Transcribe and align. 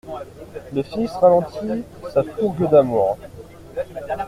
Le 0.73 0.81
fils 0.81 1.11
ralentit 1.11 1.85
sa 2.11 2.23
fougue 2.23 2.67
d'amour. 2.71 3.19